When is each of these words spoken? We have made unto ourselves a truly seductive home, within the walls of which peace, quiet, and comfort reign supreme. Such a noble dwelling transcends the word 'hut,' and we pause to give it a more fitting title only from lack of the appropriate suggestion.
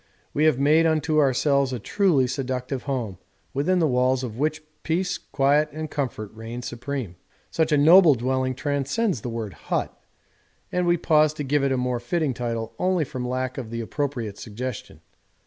We 0.33 0.45
have 0.45 0.57
made 0.57 0.87
unto 0.87 1.19
ourselves 1.19 1.71
a 1.71 1.77
truly 1.77 2.25
seductive 2.25 2.85
home, 2.89 3.19
within 3.53 3.77
the 3.77 3.85
walls 3.87 4.23
of 4.23 4.35
which 4.39 4.63
peace, 4.81 5.19
quiet, 5.19 5.69
and 5.73 5.91
comfort 5.91 6.33
reign 6.33 6.63
supreme. 6.63 7.17
Such 7.51 7.71
a 7.71 7.77
noble 7.77 8.15
dwelling 8.15 8.55
transcends 8.55 9.21
the 9.21 9.29
word 9.29 9.53
'hut,' 9.53 9.95
and 10.71 10.87
we 10.87 10.97
pause 10.97 11.35
to 11.35 11.43
give 11.43 11.63
it 11.63 11.71
a 11.71 11.77
more 11.77 11.99
fitting 11.99 12.33
title 12.33 12.73
only 12.79 13.03
from 13.05 13.27
lack 13.29 13.59
of 13.59 13.69
the 13.69 13.81
appropriate 13.81 14.39
suggestion. 14.39 15.01